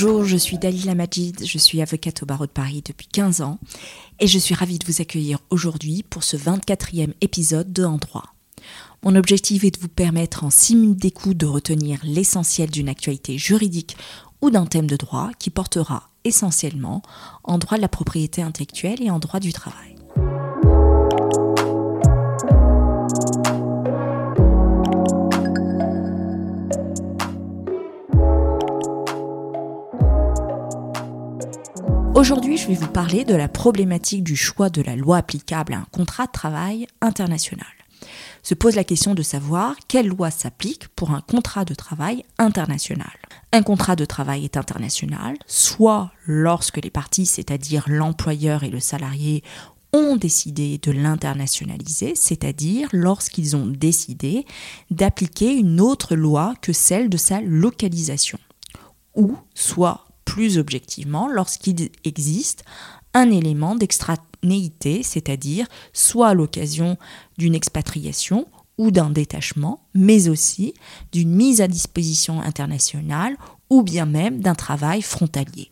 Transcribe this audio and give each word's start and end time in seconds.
Bonjour, 0.00 0.22
je 0.22 0.36
suis 0.36 0.58
Dalila 0.58 0.94
Majid, 0.94 1.44
je 1.44 1.58
suis 1.58 1.82
avocate 1.82 2.22
au 2.22 2.26
barreau 2.26 2.46
de 2.46 2.52
Paris 2.52 2.84
depuis 2.86 3.08
15 3.08 3.40
ans 3.40 3.58
et 4.20 4.28
je 4.28 4.38
suis 4.38 4.54
ravie 4.54 4.78
de 4.78 4.86
vous 4.86 5.00
accueillir 5.00 5.40
aujourd'hui 5.50 6.04
pour 6.08 6.22
ce 6.22 6.36
24e 6.36 7.14
épisode 7.20 7.72
de 7.72 7.84
En 7.84 7.96
droit. 7.96 8.32
Mon 9.02 9.16
objectif 9.16 9.64
est 9.64 9.72
de 9.72 9.80
vous 9.80 9.88
permettre 9.88 10.44
en 10.44 10.50
6 10.50 10.76
minutes 10.76 11.02
d'écoute 11.02 11.36
de 11.36 11.46
retenir 11.46 11.98
l'essentiel 12.04 12.70
d'une 12.70 12.88
actualité 12.88 13.38
juridique 13.38 13.96
ou 14.40 14.50
d'un 14.50 14.66
thème 14.66 14.86
de 14.86 14.94
droit 14.94 15.32
qui 15.36 15.50
portera 15.50 16.10
essentiellement 16.22 17.02
en 17.42 17.58
droit 17.58 17.76
de 17.76 17.82
la 17.82 17.88
propriété 17.88 18.40
intellectuelle 18.40 19.02
et 19.02 19.10
en 19.10 19.18
droit 19.18 19.40
du 19.40 19.52
travail. 19.52 19.97
Aujourd'hui, 32.18 32.56
je 32.56 32.66
vais 32.66 32.74
vous 32.74 32.88
parler 32.88 33.24
de 33.24 33.36
la 33.36 33.46
problématique 33.46 34.24
du 34.24 34.34
choix 34.34 34.70
de 34.70 34.82
la 34.82 34.96
loi 34.96 35.18
applicable 35.18 35.72
à 35.72 35.76
un 35.76 35.86
contrat 35.92 36.26
de 36.26 36.32
travail 36.32 36.88
international. 37.00 37.68
Se 38.42 38.54
pose 38.54 38.74
la 38.74 38.82
question 38.82 39.14
de 39.14 39.22
savoir 39.22 39.76
quelle 39.86 40.08
loi 40.08 40.32
s'applique 40.32 40.88
pour 40.96 41.12
un 41.12 41.20
contrat 41.20 41.64
de 41.64 41.74
travail 41.74 42.24
international. 42.38 43.12
Un 43.52 43.62
contrat 43.62 43.94
de 43.94 44.04
travail 44.04 44.44
est 44.44 44.56
international, 44.56 45.36
soit 45.46 46.10
lorsque 46.26 46.82
les 46.82 46.90
parties, 46.90 47.24
c'est-à-dire 47.24 47.84
l'employeur 47.86 48.64
et 48.64 48.70
le 48.70 48.80
salarié, 48.80 49.44
ont 49.92 50.16
décidé 50.16 50.78
de 50.78 50.90
l'internationaliser, 50.90 52.16
c'est-à-dire 52.16 52.88
lorsqu'ils 52.92 53.54
ont 53.54 53.66
décidé 53.66 54.44
d'appliquer 54.90 55.54
une 55.54 55.80
autre 55.80 56.16
loi 56.16 56.54
que 56.62 56.72
celle 56.72 57.10
de 57.10 57.16
sa 57.16 57.40
localisation, 57.40 58.40
ou 59.14 59.36
soit 59.54 60.07
plus 60.28 60.58
objectivement 60.58 61.26
lorsqu'il 61.26 61.88
existe 62.04 62.62
un 63.14 63.30
élément 63.30 63.74
d'extranéité, 63.74 65.02
c'est-à-dire 65.02 65.66
soit 65.94 66.28
à 66.28 66.34
l'occasion 66.34 66.98
d'une 67.38 67.54
expatriation 67.54 68.46
ou 68.76 68.90
d'un 68.90 69.08
détachement, 69.08 69.80
mais 69.94 70.28
aussi 70.28 70.74
d'une 71.12 71.34
mise 71.34 71.62
à 71.62 71.66
disposition 71.66 72.42
internationale 72.42 73.38
ou 73.70 73.82
bien 73.82 74.04
même 74.04 74.40
d'un 74.40 74.54
travail 74.54 75.00
frontalier. 75.00 75.70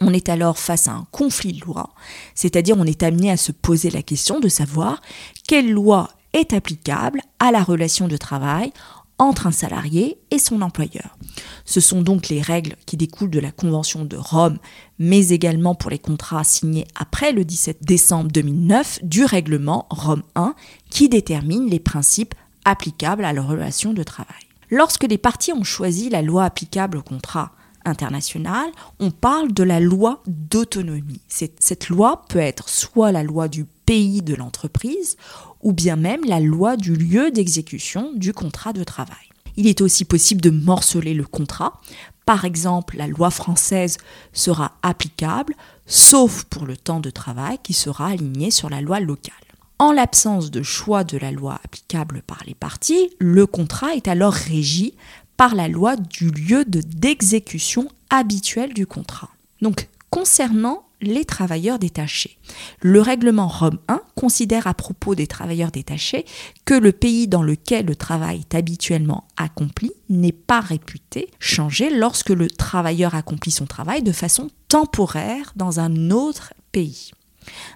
On 0.00 0.14
est 0.14 0.30
alors 0.30 0.58
face 0.58 0.88
à 0.88 0.92
un 0.92 1.06
conflit 1.10 1.52
de 1.52 1.60
loi, 1.60 1.90
c'est-à-dire 2.34 2.76
on 2.78 2.86
est 2.86 3.02
amené 3.02 3.30
à 3.30 3.36
se 3.36 3.52
poser 3.52 3.90
la 3.90 4.02
question 4.02 4.40
de 4.40 4.48
savoir 4.48 5.02
quelle 5.46 5.70
loi 5.70 6.08
est 6.32 6.54
applicable 6.54 7.20
à 7.38 7.52
la 7.52 7.62
relation 7.62 8.08
de 8.08 8.16
travail 8.16 8.72
entre 9.18 9.46
un 9.46 9.52
salarié 9.52 10.18
et 10.30 10.38
son 10.38 10.62
employeur. 10.62 11.18
Ce 11.64 11.80
sont 11.80 12.02
donc 12.02 12.28
les 12.28 12.40
règles 12.40 12.76
qui 12.86 12.96
découlent 12.96 13.30
de 13.30 13.40
la 13.40 13.50
Convention 13.50 14.04
de 14.04 14.16
Rome, 14.16 14.58
mais 14.98 15.28
également 15.28 15.74
pour 15.74 15.90
les 15.90 15.98
contrats 15.98 16.44
signés 16.44 16.86
après 16.94 17.32
le 17.32 17.44
17 17.44 17.78
décembre 17.82 18.30
2009 18.30 19.00
du 19.02 19.24
règlement 19.24 19.86
Rome 19.90 20.22
1 20.34 20.54
qui 20.90 21.08
détermine 21.08 21.68
les 21.68 21.80
principes 21.80 22.34
applicables 22.64 23.24
à 23.24 23.32
la 23.32 23.42
relation 23.42 23.92
de 23.92 24.02
travail. 24.02 24.36
Lorsque 24.70 25.04
les 25.04 25.18
parties 25.18 25.52
ont 25.52 25.64
choisi 25.64 26.10
la 26.10 26.22
loi 26.22 26.44
applicable 26.44 26.98
au 26.98 27.02
contrat 27.02 27.52
international, 27.84 28.70
on 29.00 29.10
parle 29.10 29.52
de 29.52 29.62
la 29.62 29.80
loi 29.80 30.22
d'autonomie. 30.26 31.22
Cette 31.28 31.88
loi 31.88 32.24
peut 32.28 32.38
être 32.38 32.68
soit 32.68 33.12
la 33.12 33.22
loi 33.22 33.48
du 33.48 33.64
pays 33.88 34.20
de 34.20 34.34
l'entreprise 34.34 35.16
ou 35.62 35.72
bien 35.72 35.96
même 35.96 36.20
la 36.26 36.40
loi 36.40 36.76
du 36.76 36.94
lieu 36.94 37.30
d'exécution 37.30 38.12
du 38.14 38.34
contrat 38.34 38.74
de 38.74 38.84
travail. 38.84 39.16
Il 39.56 39.66
est 39.66 39.80
aussi 39.80 40.04
possible 40.04 40.42
de 40.42 40.50
morceler 40.50 41.14
le 41.14 41.24
contrat. 41.24 41.80
Par 42.26 42.44
exemple, 42.44 42.98
la 42.98 43.06
loi 43.06 43.30
française 43.30 43.96
sera 44.34 44.72
applicable, 44.82 45.54
sauf 45.86 46.44
pour 46.44 46.66
le 46.66 46.76
temps 46.76 47.00
de 47.00 47.08
travail 47.08 47.56
qui 47.62 47.72
sera 47.72 48.08
aligné 48.08 48.50
sur 48.50 48.68
la 48.68 48.82
loi 48.82 49.00
locale. 49.00 49.32
En 49.78 49.92
l'absence 49.92 50.50
de 50.50 50.62
choix 50.62 51.02
de 51.02 51.16
la 51.16 51.32
loi 51.32 51.58
applicable 51.64 52.20
par 52.26 52.42
les 52.46 52.54
parties, 52.54 53.08
le 53.18 53.46
contrat 53.46 53.94
est 53.94 54.06
alors 54.06 54.34
régi 54.34 54.92
par 55.38 55.54
la 55.54 55.66
loi 55.66 55.96
du 55.96 56.30
lieu 56.30 56.66
d'exécution 56.66 57.88
habituel 58.10 58.74
du 58.74 58.86
contrat. 58.86 59.30
Donc, 59.62 59.88
concernant 60.10 60.82
les 61.00 61.24
travailleurs 61.24 61.78
détachés. 61.78 62.38
Le 62.80 63.00
règlement 63.00 63.48
Rome 63.48 63.78
1 63.88 64.00
considère 64.14 64.66
à 64.66 64.74
propos 64.74 65.14
des 65.14 65.26
travailleurs 65.26 65.70
détachés 65.70 66.24
que 66.64 66.74
le 66.74 66.92
pays 66.92 67.28
dans 67.28 67.42
lequel 67.42 67.86
le 67.86 67.96
travail 67.96 68.40
est 68.40 68.54
habituellement 68.56 69.24
accompli 69.36 69.92
n'est 70.08 70.32
pas 70.32 70.60
réputé 70.60 71.30
changer 71.38 71.90
lorsque 71.90 72.30
le 72.30 72.48
travailleur 72.48 73.14
accomplit 73.14 73.52
son 73.52 73.66
travail 73.66 74.02
de 74.02 74.12
façon 74.12 74.50
temporaire 74.68 75.52
dans 75.56 75.80
un 75.80 76.10
autre 76.10 76.52
pays. 76.72 77.12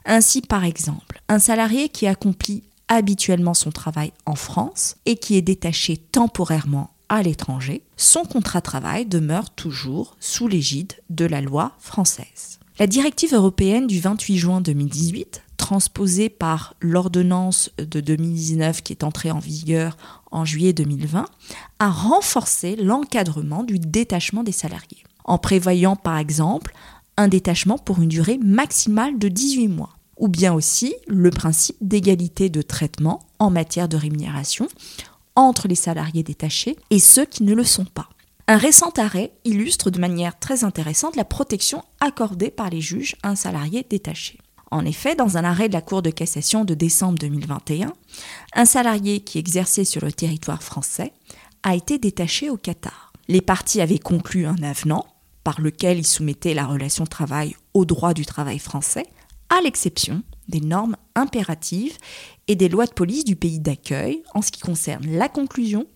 Ainsi, 0.04 0.42
par 0.42 0.64
exemple, 0.64 1.22
un 1.28 1.38
salarié 1.38 1.88
qui 1.88 2.06
accomplit 2.06 2.64
habituellement 2.88 3.54
son 3.54 3.70
travail 3.70 4.12
en 4.26 4.34
France 4.34 4.96
et 5.06 5.16
qui 5.16 5.36
est 5.36 5.42
détaché 5.42 5.96
temporairement 5.96 6.90
à 7.08 7.22
l'étranger, 7.22 7.82
son 7.96 8.24
contrat 8.24 8.60
de 8.60 8.64
travail 8.64 9.06
demeure 9.06 9.50
toujours 9.50 10.16
sous 10.20 10.48
l'égide 10.48 10.94
de 11.10 11.24
la 11.24 11.40
loi 11.40 11.72
française. 11.78 12.58
La 12.78 12.86
directive 12.86 13.34
européenne 13.34 13.86
du 13.86 14.00
28 14.00 14.38
juin 14.38 14.60
2018, 14.62 15.42
transposée 15.58 16.30
par 16.30 16.74
l'ordonnance 16.80 17.70
de 17.76 18.00
2019 18.00 18.82
qui 18.82 18.94
est 18.94 19.04
entrée 19.04 19.30
en 19.30 19.38
vigueur 19.38 19.98
en 20.30 20.46
juillet 20.46 20.72
2020, 20.72 21.26
a 21.78 21.90
renforcé 21.90 22.76
l'encadrement 22.76 23.62
du 23.62 23.78
détachement 23.78 24.42
des 24.42 24.52
salariés, 24.52 25.04
en 25.24 25.36
prévoyant 25.36 25.96
par 25.96 26.16
exemple 26.16 26.72
un 27.18 27.28
détachement 27.28 27.76
pour 27.76 28.00
une 28.00 28.08
durée 28.08 28.38
maximale 28.42 29.18
de 29.18 29.28
18 29.28 29.68
mois, 29.68 29.90
ou 30.16 30.28
bien 30.28 30.54
aussi 30.54 30.94
le 31.06 31.28
principe 31.28 31.76
d'égalité 31.82 32.48
de 32.48 32.62
traitement 32.62 33.20
en 33.38 33.50
matière 33.50 33.88
de 33.88 33.98
rémunération 33.98 34.66
entre 35.36 35.68
les 35.68 35.74
salariés 35.74 36.22
détachés 36.22 36.76
et 36.88 36.98
ceux 36.98 37.26
qui 37.26 37.42
ne 37.42 37.54
le 37.54 37.64
sont 37.64 37.84
pas. 37.84 38.08
Un 38.52 38.58
récent 38.58 38.92
arrêt 38.98 39.32
illustre 39.46 39.90
de 39.90 39.98
manière 39.98 40.38
très 40.38 40.62
intéressante 40.62 41.16
la 41.16 41.24
protection 41.24 41.82
accordée 42.00 42.50
par 42.50 42.68
les 42.68 42.82
juges 42.82 43.16
à 43.22 43.30
un 43.30 43.34
salarié 43.34 43.86
détaché. 43.88 44.38
En 44.70 44.84
effet, 44.84 45.14
dans 45.14 45.38
un 45.38 45.44
arrêt 45.44 45.68
de 45.68 45.72
la 45.72 45.80
Cour 45.80 46.02
de 46.02 46.10
cassation 46.10 46.66
de 46.66 46.74
décembre 46.74 47.18
2021, 47.18 47.94
un 48.54 48.64
salarié 48.66 49.20
qui 49.20 49.38
exerçait 49.38 49.86
sur 49.86 50.04
le 50.04 50.12
territoire 50.12 50.62
français 50.62 51.14
a 51.62 51.74
été 51.74 51.96
détaché 51.96 52.50
au 52.50 52.58
Qatar. 52.58 53.14
Les 53.26 53.40
parties 53.40 53.80
avaient 53.80 53.98
conclu 53.98 54.44
un 54.44 54.62
avenant 54.62 55.06
par 55.44 55.58
lequel 55.58 56.00
ils 56.00 56.06
soumettaient 56.06 56.52
la 56.52 56.66
relation 56.66 57.06
travail 57.06 57.56
au 57.72 57.86
droit 57.86 58.12
du 58.12 58.26
travail 58.26 58.58
français, 58.58 59.06
à 59.48 59.62
l'exception 59.62 60.22
des 60.48 60.60
normes 60.60 60.98
impératives 61.14 61.96
et 62.48 62.54
des 62.54 62.68
lois 62.68 62.84
de 62.84 62.92
police 62.92 63.24
du 63.24 63.34
pays 63.34 63.60
d'accueil 63.60 64.22
en 64.34 64.42
ce 64.42 64.52
qui 64.52 64.60
concerne 64.60 65.06
la 65.06 65.30
conclusion, 65.30 65.86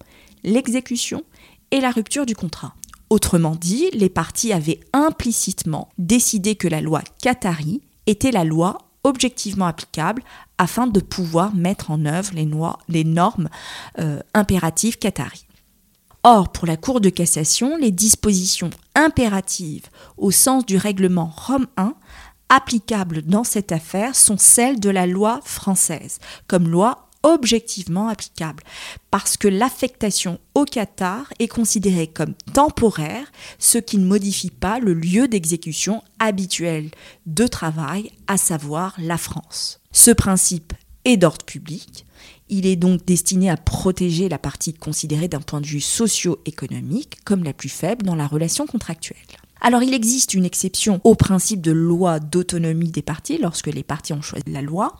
l'exécution 0.42 1.22
et 1.70 1.80
la 1.80 1.90
rupture 1.90 2.26
du 2.26 2.34
contrat. 2.34 2.74
Autrement 3.08 3.54
dit, 3.54 3.88
les 3.92 4.08
parties 4.08 4.52
avaient 4.52 4.80
implicitement 4.92 5.88
décidé 5.98 6.56
que 6.56 6.68
la 6.68 6.80
loi 6.80 7.02
Qatari 7.22 7.82
était 8.06 8.32
la 8.32 8.44
loi 8.44 8.78
objectivement 9.04 9.66
applicable 9.66 10.22
afin 10.58 10.86
de 10.86 11.00
pouvoir 11.00 11.54
mettre 11.54 11.90
en 11.90 12.04
œuvre 12.04 12.32
les, 12.34 13.04
normes 13.04 13.48
euh, 13.98 14.20
impératives 14.34 14.98
Qatari. 14.98 15.46
Or, 16.24 16.50
pour 16.50 16.66
la 16.66 16.76
Cour 16.76 17.00
de 17.00 17.08
cassation, 17.08 17.76
les 17.76 17.92
dispositions 17.92 18.70
impératives 18.96 19.86
au 20.16 20.32
sens 20.32 20.66
du 20.66 20.76
règlement 20.76 21.32
Rome 21.36 21.68
1 21.76 21.94
applicables 22.48 23.22
dans 23.22 23.44
cette 23.44 23.70
affaire 23.70 24.16
sont 24.16 24.38
celles 24.38 24.80
de 24.80 24.90
la 24.90 25.06
loi 25.06 25.40
française, 25.44 26.18
comme 26.48 26.68
loi 26.68 27.05
objectivement 27.22 28.08
applicable, 28.08 28.62
parce 29.10 29.36
que 29.36 29.48
l'affectation 29.48 30.38
au 30.54 30.64
Qatar 30.64 31.32
est 31.38 31.48
considérée 31.48 32.06
comme 32.06 32.34
temporaire, 32.52 33.30
ce 33.58 33.78
qui 33.78 33.98
ne 33.98 34.06
modifie 34.06 34.50
pas 34.50 34.78
le 34.78 34.94
lieu 34.94 35.28
d'exécution 35.28 36.02
habituel 36.18 36.90
de 37.26 37.46
travail, 37.46 38.12
à 38.26 38.36
savoir 38.36 38.94
la 38.98 39.18
France. 39.18 39.80
Ce 39.92 40.10
principe 40.10 40.72
est 41.04 41.16
d'ordre 41.16 41.44
public, 41.44 42.06
il 42.48 42.66
est 42.66 42.76
donc 42.76 43.04
destiné 43.04 43.50
à 43.50 43.56
protéger 43.56 44.28
la 44.28 44.38
partie 44.38 44.72
considérée 44.72 45.28
d'un 45.28 45.40
point 45.40 45.60
de 45.60 45.66
vue 45.66 45.80
socio-économique 45.80 47.18
comme 47.24 47.42
la 47.42 47.52
plus 47.52 47.68
faible 47.68 48.04
dans 48.04 48.14
la 48.14 48.26
relation 48.26 48.66
contractuelle. 48.66 49.16
Alors 49.60 49.82
il 49.82 49.94
existe 49.94 50.34
une 50.34 50.44
exception 50.44 51.00
au 51.04 51.14
principe 51.14 51.60
de 51.60 51.72
loi 51.72 52.20
d'autonomie 52.20 52.90
des 52.90 53.02
parties 53.02 53.38
lorsque 53.38 53.68
les 53.68 53.82
parties 53.82 54.12
ont 54.12 54.22
choisi 54.22 54.44
la 54.48 54.62
loi, 54.62 54.98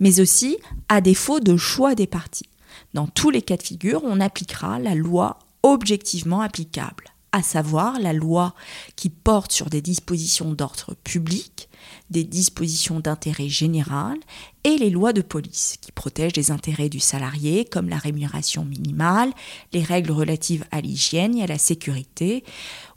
mais 0.00 0.20
aussi 0.20 0.58
à 0.88 1.00
défaut 1.00 1.40
de 1.40 1.56
choix 1.56 1.94
des 1.94 2.06
parties. 2.06 2.48
Dans 2.94 3.06
tous 3.06 3.30
les 3.30 3.42
cas 3.42 3.56
de 3.56 3.62
figure, 3.62 4.02
on 4.04 4.20
appliquera 4.20 4.78
la 4.78 4.94
loi 4.94 5.38
objectivement 5.62 6.40
applicable, 6.40 7.11
à 7.32 7.42
savoir 7.42 7.98
la 7.98 8.12
loi 8.12 8.54
qui 8.96 9.08
porte 9.08 9.52
sur 9.52 9.70
des 9.70 9.80
dispositions 9.80 10.52
d'ordre 10.52 10.94
public, 11.02 11.68
des 12.10 12.24
dispositions 12.24 13.00
d'intérêt 13.00 13.48
général 13.48 14.18
et 14.64 14.76
les 14.76 14.90
lois 14.90 15.12
de 15.12 15.22
police 15.22 15.76
qui 15.80 15.92
protègent 15.92 16.36
les 16.36 16.50
intérêts 16.50 16.88
du 16.88 17.00
salarié 17.00 17.64
comme 17.64 17.88
la 17.88 17.96
rémunération 17.96 18.64
minimale, 18.64 19.32
les 19.72 19.82
règles 19.82 20.12
relatives 20.12 20.64
à 20.70 20.80
l'hygiène 20.80 21.36
et 21.36 21.42
à 21.42 21.46
la 21.46 21.58
sécurité, 21.58 22.44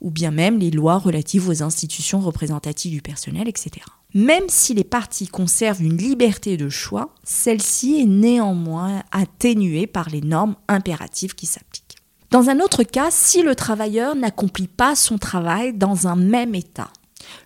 ou 0.01 0.11
bien 0.11 0.31
même 0.31 0.59
les 0.59 0.71
lois 0.71 0.97
relatives 0.97 1.49
aux 1.49 1.63
institutions 1.63 2.19
représentatives 2.19 2.91
du 2.91 3.01
personnel, 3.01 3.47
etc. 3.47 3.85
Même 4.13 4.45
si 4.47 4.73
les 4.73 4.83
partis 4.83 5.27
conservent 5.27 5.83
une 5.83 5.97
liberté 5.97 6.55
de 6.55 6.69
choix, 6.69 7.13
celle-ci 7.23 8.01
est 8.01 8.05
néanmoins 8.05 9.03
atténuée 9.11 9.87
par 9.87 10.09
les 10.09 10.21
normes 10.21 10.55
impératives 10.67 11.35
qui 11.35 11.45
s'appliquent. 11.45 11.84
Dans 12.35 12.49
un 12.49 12.59
autre 12.59 12.83
cas, 12.83 13.11
si 13.11 13.43
le 13.43 13.55
travailleur 13.55 14.13
n'accomplit 14.13 14.67
pas 14.67 14.97
son 14.97 15.17
travail 15.17 15.71
dans 15.71 16.07
un 16.07 16.17
même 16.17 16.53
État, 16.53 16.89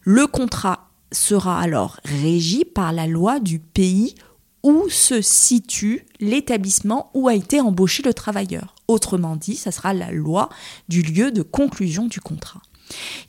le 0.01 0.25
contrat 0.25 0.89
sera 1.11 1.61
alors 1.61 1.99
régi 2.05 2.65
par 2.65 2.91
la 2.91 3.05
loi 3.05 3.39
du 3.39 3.59
pays 3.59 4.15
où 4.63 4.89
se 4.89 5.21
situe 5.21 6.07
l'établissement 6.19 7.11
où 7.13 7.27
a 7.27 7.35
été 7.35 7.61
embauché 7.61 8.01
le 8.01 8.15
travailleur. 8.15 8.73
Autrement 8.87 9.35
dit, 9.35 9.55
ça 9.55 9.71
sera 9.71 9.93
la 9.93 10.11
loi 10.11 10.49
du 10.87 11.03
lieu 11.03 11.31
de 11.31 11.43
conclusion 11.43 12.07
du 12.07 12.19
contrat. 12.19 12.63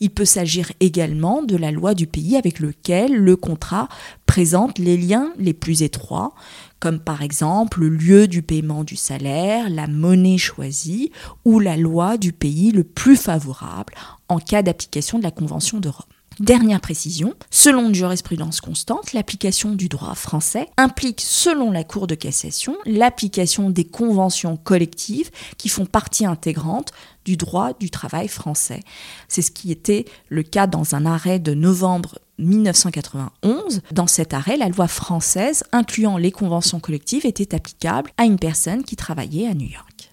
Il 0.01 0.09
peut 0.09 0.25
s'agir 0.25 0.73
également 0.81 1.43
de 1.43 1.59
la 1.59 1.73
loi 1.73 1.93
du 1.93 2.07
pays 2.07 2.39
avec 2.39 2.61
lequel 2.61 3.15
le 3.15 3.37
contrat 3.37 3.91
présente 4.31 4.79
les 4.79 4.97
liens 4.97 5.33
les 5.39 5.53
plus 5.53 5.83
étroits, 5.83 6.35
comme 6.79 7.01
par 7.01 7.21
exemple 7.21 7.81
le 7.81 7.89
lieu 7.89 8.29
du 8.29 8.43
paiement 8.43 8.85
du 8.85 8.95
salaire, 8.95 9.69
la 9.69 9.89
monnaie 9.89 10.39
choisie 10.39 11.11
ou 11.45 11.59
la 11.59 11.77
loi 11.77 12.17
du 12.17 12.33
pays 12.33 12.71
le 12.71 12.85
plus 12.85 13.17
favorable 13.17 13.93
en 14.29 14.39
cas 14.39 14.63
d'application 14.63 15.19
de 15.19 15.25
la 15.25 15.33
Convention 15.33 15.81
de 15.81 15.89
Rome. 15.89 16.07
Dernière 16.39 16.81
précision, 16.81 17.35
selon 17.51 17.89
une 17.89 17.95
jurisprudence 17.95 18.61
constante, 18.61 19.13
l'application 19.15 19.73
du 19.73 19.89
droit 19.89 20.15
français 20.15 20.69
implique, 20.77 21.21
selon 21.21 21.73
la 21.73 21.83
Cour 21.83 22.07
de 22.07 22.15
cassation, 22.15 22.77
l'application 22.87 23.69
des 23.69 23.85
conventions 23.85 24.57
collectives 24.57 25.31
qui 25.59 25.69
font 25.69 25.87
partie 25.87 26.25
intégrante 26.25 26.93
du 27.25 27.37
droit 27.37 27.73
du 27.81 27.91
travail 27.91 28.29
français. 28.29 28.81
C'est 29.27 29.43
ce 29.43 29.51
qui 29.51 29.73
était 29.73 30.05
le 30.29 30.45
cas 30.45 30.69
dans 30.69 30.95
un 30.95 31.05
arrêt 31.05 31.41
de 31.41 31.53
novembre 31.53 32.21
1991. 32.41 33.83
Dans 33.93 34.07
cet 34.07 34.35
arrêt, 34.35 34.57
la 34.57 34.69
loi 34.69 34.89
française 34.89 35.65
incluant 35.73 36.17
les 36.17 36.33
conventions 36.33 36.81
collectives 36.81 37.27
était 37.27 37.55
applicable 37.55 38.11
à 38.17 38.25
une 38.25 38.39
personne 38.39 38.83
qui 38.83 38.97
travaillait 38.97 39.47
à 39.47 39.55
New 39.55 39.69
York. 39.69 40.11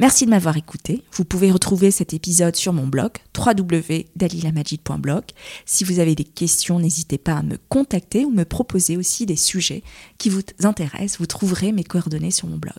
Merci 0.00 0.24
de 0.24 0.30
m'avoir 0.30 0.56
écouté. 0.56 1.04
Vous 1.12 1.26
pouvez 1.26 1.50
retrouver 1.50 1.90
cet 1.90 2.14
épisode 2.14 2.56
sur 2.56 2.72
mon 2.72 2.86
blog 2.86 3.10
www.dalilamajid.blog. 3.36 5.24
Si 5.66 5.84
vous 5.84 5.98
avez 5.98 6.14
des 6.14 6.24
questions, 6.24 6.78
n'hésitez 6.78 7.18
pas 7.18 7.34
à 7.34 7.42
me 7.42 7.58
contacter 7.68 8.24
ou 8.24 8.30
me 8.30 8.46
proposer 8.46 8.96
aussi 8.96 9.26
des 9.26 9.36
sujets 9.36 9.82
qui 10.16 10.30
vous 10.30 10.40
intéressent. 10.62 11.18
Vous 11.18 11.26
trouverez 11.26 11.72
mes 11.72 11.84
coordonnées 11.84 12.30
sur 12.30 12.48
mon 12.48 12.56
blog. 12.56 12.78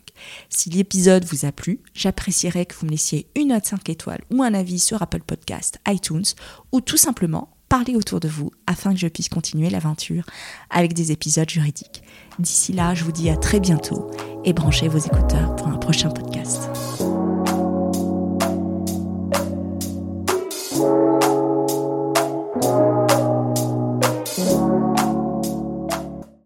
Si 0.50 0.72
l'épisode 0.72 1.26
vous 1.26 1.46
a 1.46 1.52
plu, 1.52 1.82
j'apprécierais 1.94 2.66
que 2.66 2.74
vous 2.74 2.88
me 2.88 2.92
laissiez 2.92 3.28
une 3.36 3.50
note 3.50 3.68
5 3.68 3.88
étoiles 3.90 4.24
ou 4.32 4.42
un 4.42 4.56
avis 4.56 4.80
sur 4.80 5.04
Apple 5.04 5.22
Podcast, 5.22 5.80
iTunes 5.88 6.26
ou 6.72 6.82
tout 6.82 6.98
simplement 6.98 7.50
parler 7.72 7.96
autour 7.96 8.20
de 8.20 8.28
vous 8.28 8.52
afin 8.68 8.92
que 8.92 9.00
je 9.00 9.08
puisse 9.08 9.30
continuer 9.30 9.70
l'aventure 9.70 10.26
avec 10.70 10.92
des 10.92 11.14
épisodes 11.14 11.50
juridiques. 11.50 12.04
D'ici 12.38 12.74
là, 12.74 12.94
je 12.96 13.06
vous 13.06 13.14
dis 13.14 13.30
à 13.30 13.38
très 13.38 13.62
bientôt 13.62 14.12
et 14.44 14.52
branchez 14.52 14.90
vos 14.90 14.98
écouteurs 14.98 15.56
pour 15.56 15.70
un 15.70 15.78
prochain 15.78 16.10
podcast. 16.10 16.70